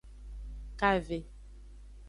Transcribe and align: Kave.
Kave. 0.79 1.19